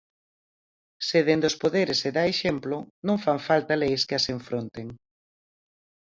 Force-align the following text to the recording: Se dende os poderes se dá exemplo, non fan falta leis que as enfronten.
Se 1.07 1.19
dende 1.27 1.45
os 1.51 1.59
poderes 1.63 1.97
se 2.03 2.09
dá 2.17 2.23
exemplo, 2.33 2.75
non 3.07 3.17
fan 3.23 3.39
falta 3.47 3.79
leis 3.81 4.01
que 4.07 4.15
as 4.19 4.25
enfronten. 4.35 4.87